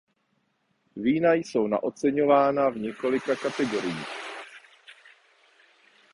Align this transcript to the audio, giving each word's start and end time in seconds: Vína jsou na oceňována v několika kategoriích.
Vína 0.95 1.33
jsou 1.33 1.67
na 1.67 1.83
oceňována 1.83 2.69
v 2.69 2.77
několika 2.77 3.35
kategoriích. 3.35 4.07